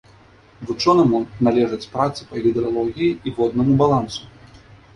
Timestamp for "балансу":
3.87-4.23